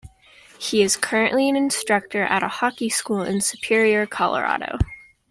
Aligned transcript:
He 0.59 0.81
is 0.81 0.97
currently 0.97 1.47
an 1.47 1.55
instructor 1.55 2.23
at 2.23 2.41
a 2.41 2.47
hockey 2.47 2.89
school 2.89 3.21
in 3.21 3.39
Superior, 3.39 4.07
Colorado. 4.07 4.79